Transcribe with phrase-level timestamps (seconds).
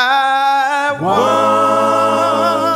[0.00, 0.96] I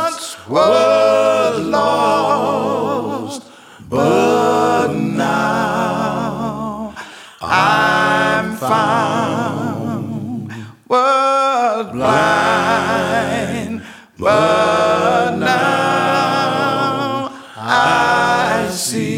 [0.09, 3.43] once was lost,
[3.89, 6.93] but now
[7.41, 10.51] I'm found.
[10.89, 13.83] Was blind,
[14.19, 19.13] but now I see.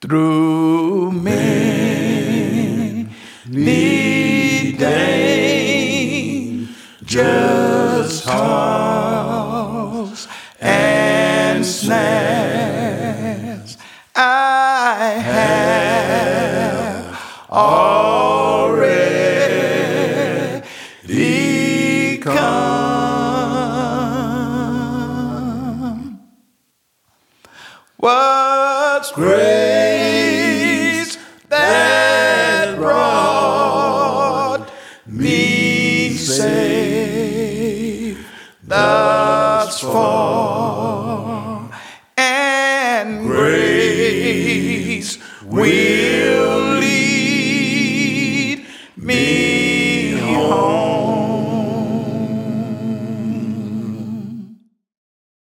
[0.00, 1.10] Through
[3.56, 4.76] many
[7.02, 10.28] Just toils,
[10.60, 13.78] and snares,
[14.14, 18.98] I have already
[22.18, 22.36] come.
[27.96, 29.85] What's grace
[38.76, 41.70] us far,
[42.18, 46.15] and grace will.